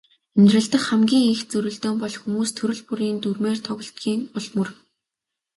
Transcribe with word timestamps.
Амьдрал 0.35 0.65
дахь 0.71 0.87
хамгийн 0.89 1.25
их 1.35 1.39
зөрөлдөөн 1.51 1.97
бол 2.01 2.15
хүмүүс 2.19 2.49
төрөл 2.57 2.81
бүрийн 2.87 3.17
дүрмээр 3.21 3.59
тоглодгийн 3.67 4.21
ул 4.37 4.47
мөр. 4.55 4.69